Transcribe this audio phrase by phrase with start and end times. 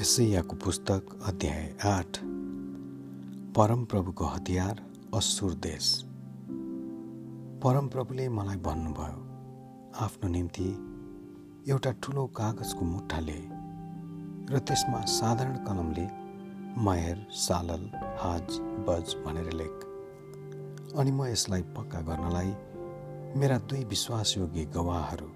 [0.00, 2.18] यसैयाको पुस्तक अध्याय आठ।
[3.56, 4.80] परमप्रभुको हतियार
[5.14, 5.88] असुर देश।
[7.64, 9.18] परमप्रभुले मलाई भन्नुभयो
[10.00, 10.68] आफ्नो निम्ति
[11.72, 13.36] एउटा ठुलो कागजको मुठाले
[14.54, 16.06] र त्यसमा साधारण कलमले
[16.80, 17.84] मयर सालल
[18.22, 18.58] हाज
[18.88, 19.86] बज भनेर लेख।
[20.96, 22.52] अनि म यसलाई पक्का गर्नलाई
[23.36, 25.30] मेरा दुई विश्वासयोग्य गवाहहरू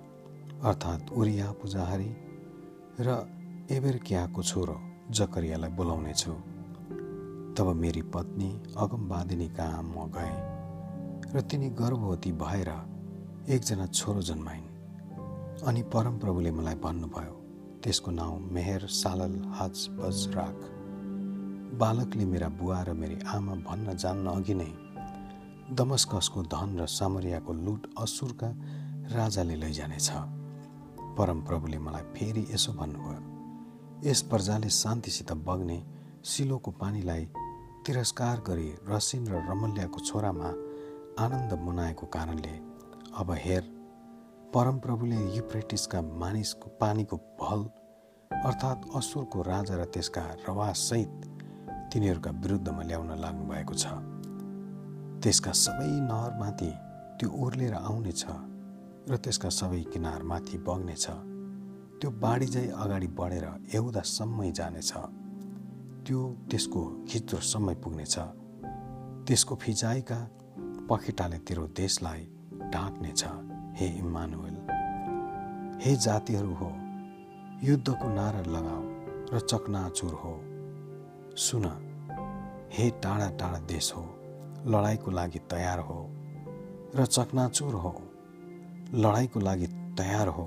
[0.64, 2.12] अर्थात् उरिया पुजाहारी
[3.00, 3.33] र
[3.64, 4.74] एबेरकियाको छोरो
[5.10, 6.32] जकरियालाई बोलाउनेछु
[7.56, 10.36] तब मेरी पत्नी अगमवादिनी कहाँ म गएँ
[11.32, 12.70] र तिनी गर्भवती भएर
[13.48, 14.68] एकजना छोरो जन्माइन्।
[15.64, 17.34] अनि परमप्रभुले मलाई भन्नुभयो
[17.80, 20.60] त्यसको नाउँ मेहर सालल हाज बज राख।
[21.80, 24.72] बालकले मेरा बुवा र मेरी आमा भन्न जान्न अघि नै
[25.72, 28.48] दमस्कसको धन र सामरियाको लुट असुरका
[29.16, 30.10] राजाले लैजानेछ।
[31.16, 33.32] परमप्रभुले मलाई फेरि यसो भन्नुभयो
[34.02, 35.82] यस प्रजाले शान्तिसित बग्ने
[36.24, 37.24] सिलोको पानीलाई
[37.86, 40.48] तिरस्कार गरी रसिन र रमल्याको छोरामा
[41.24, 42.54] आनन्द मनाएको कारणले
[43.18, 43.62] अब हेर
[44.54, 47.60] परमप्रभुले युप्रेटिसका मानिसको पानीको भल
[48.30, 51.12] अर्थात् असुरको राजा र त्यसका रवासहित
[51.92, 53.84] तिनीहरूका विरुद्धमा ल्याउन लाग्नु भएको छ।
[55.22, 56.70] त्यसका सबै नहरमाथि
[57.18, 58.24] त्यो ओर्लेर आउनेछ
[59.10, 61.06] र त्यसका सबै किनारमाथि बग्नेछ
[62.00, 64.92] त्यो बाढी चाहिँ अगाडि बढेर एउदासम्मै जानेछ।
[66.06, 68.18] त्यो त्यसको खिच्रोसम्मै पुग्नेछ।
[69.26, 70.18] त्यसको फिजाइका
[70.90, 72.22] पखेटाले तेरो देशलाई
[72.72, 73.24] ढाक्नेछ
[73.74, 74.56] हे इमानुएल
[75.80, 76.70] हे जातिहरू हो
[77.62, 78.82] युद्धको नारा लगाऊ
[79.32, 80.34] र चकनाचुर हो।
[81.36, 81.64] सुन
[82.72, 84.04] हे टाढा टाढा देश हो
[84.66, 85.98] लडाइँको लागि तयार हो
[86.96, 87.94] र चकनाचुर हो।
[88.94, 89.66] लडाइँको लागि
[89.98, 90.46] तयार हो।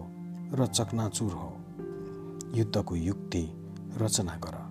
[0.53, 1.57] र चकनाचुर हो।
[2.55, 4.67] युद्धको युक्ति रचना गर।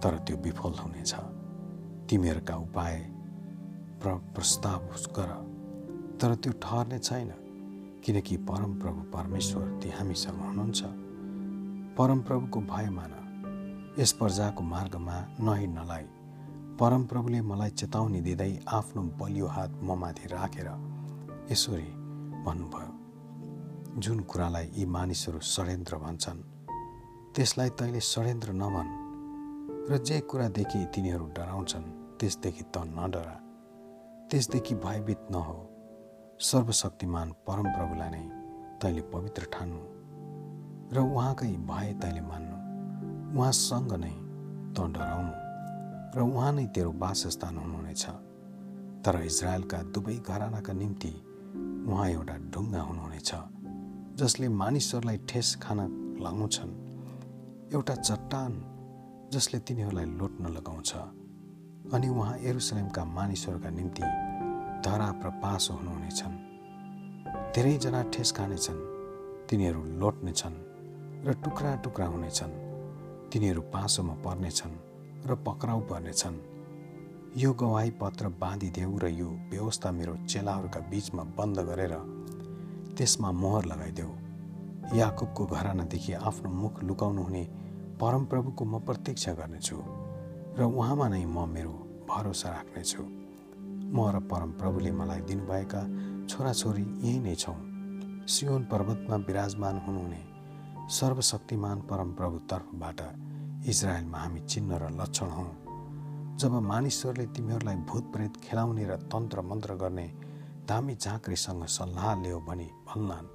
[0.00, 1.14] तर त्यो विफल हुनेछ
[2.10, 2.98] तिमीहरूका उपाय
[4.02, 5.52] प्र प्रस्ताव गर।
[6.20, 7.32] तर त्यो ठहर्ने छैन।
[8.04, 10.82] किनकि परमप्रभु परमेश्वर ती हामीसँग हुनुहुन्छ।
[11.98, 13.18] परमप्रभुको भय मान।
[13.98, 16.04] यस प्रजाको मार्गमा नहिँड्नलाई
[16.80, 20.68] परमप्रभुले मलाई चेतावनी दिँदै आफ्नो बलियो हात ममाथि राखेर
[21.52, 21.82] यसरी
[22.44, 23.01] भन्नुभयो।
[23.98, 26.38] जुन कुरालाई यी मानिसहरू षड्यन्त्र भन्छन्
[27.36, 28.90] त्यसलाई तैँले षड्यन्त्र नभन्
[29.90, 33.36] र जे कुरादेखि तिनीहरू डराउँछन् त्यसदेखि त नडरा।
[34.30, 35.58] त्यसदेखि भयभीत नहो।
[36.40, 38.24] सर्वशक्तिमान परमप्रभुलाई नै
[38.80, 39.82] तैँले पवित्र ठान्नु
[40.96, 42.56] र उहाँकै भय तैँले मान्नु।
[43.36, 44.14] उहाँसँग नै
[44.72, 45.34] त डराउनु
[46.16, 48.04] र उहाँ नै तेरो वासस्थान हुनुहुनेछ।
[49.04, 51.12] तर इजरायलका दुवै घरानाका निम्ति
[51.88, 53.61] उहाँ एउटा ढुङ्गा हुनुहुनेछ।
[54.16, 55.78] जसले मानिसहरूलाई ठेस खान
[56.20, 56.72] लगाउँछन्
[57.74, 58.52] एउटा चट्टान
[59.32, 60.92] जसले तिनीहरूलाई लोट्न लगाउँछ
[61.94, 64.02] अनि उहाँ एरुसलेमका मानिसहरूका निम्ति
[64.84, 66.36] धरा प्रपास हुनुहुनेछन्।
[67.56, 68.80] धेरैजना ठेस खानेछन्
[69.50, 70.56] तिनीहरू लोट्नेछन्
[71.26, 72.52] र टुक्रा टुक्रा हुनेछन्।
[73.32, 74.76] तिनीहरू पासोमा पर्नेछन्
[75.26, 76.38] र पक्राउ पर्नेछन्।
[77.36, 81.94] यो गवाई पत्र बाँधिदेऊ र यो व्यवस्था मेरो चेलाहरूका बिचमा बन्द गरेर
[82.96, 84.12] त्यसमा मोहर लगाइदेऊ।
[84.96, 87.44] याकुबको घरानादेखि आफ्नो मुख लुकाउनु हुने
[88.00, 89.76] परमप्रभुको म प्रतीक्षा गर्नेछु
[90.58, 91.74] र उहाँमा नै म मेरो
[92.10, 93.02] भरोसा राख्नेछु।
[93.94, 95.82] म र परमप्रभुले मलाई दिनुभएका
[96.28, 97.58] छोराछोरी यही नै छौँ।
[98.28, 100.20] सियोन पर्वतमा विराजमान हुनुहुने
[100.90, 103.00] सर्वशक्तिमान परमप्रभु तर्फबाट
[103.70, 105.50] इजरायलमा हामी चिन्ह र लक्षण हौँ।
[106.40, 110.06] जब मानिसहरूले तिमीहरूलाई भूत प्रेत खेलाउने र तन्त्र मन्त्र गर्ने
[110.68, 113.26] दामी झाँक्रीसँग सल्लाह लियो भने भन्लान्।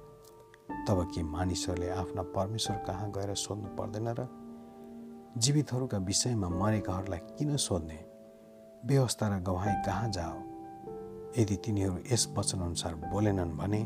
[0.88, 4.28] तब के मानिसहरूले आफ्ना परमेश्वर कहाँ गएर सोध्नु पर्दैन र
[5.38, 7.98] जीवितहरूका विषयमा मरेकाहरूलाई किन सोध्ने?
[8.86, 10.38] व्यवस्था र गवाई कहाँ जाओ?
[11.38, 13.82] यदि तिनीहरू यस वचनअनुसार बोलेनन् भने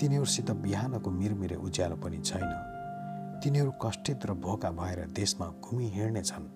[0.00, 2.50] तिनीहरूसित बिहानको मिरमिरे उज्यालो पनि छैन।
[3.44, 6.46] तिनीहरू कष्टित र भोका भएर देशमा घुमि हिँड्नेछन्।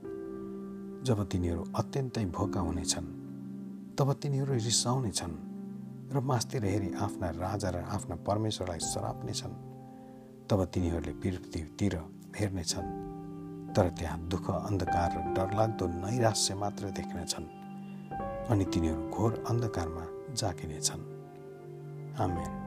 [1.05, 3.09] जब तिनीहरू अत्यन्तै भोका हुनेछन्
[3.97, 5.52] तब तिनीहरू रिसाउनेछन्।
[6.13, 9.55] र मास्तिर हेरी आफ्ना राजा र आफ्ना परमेश्वरलाई सराप्नेछन्।
[10.49, 11.95] तब तिनीहरूले पृथ्वीतिर
[12.39, 12.91] हेर्नेछन्
[13.75, 17.47] तर त्यहाँ दुःख अन्धकार र डरलाग्दो नैराश्य मात्र देख्नेछन्
[18.51, 20.05] अनि तिनीहरू घोर अन्धकारमा
[20.37, 21.03] जाकिनेछन्
[22.21, 22.62] आमेन।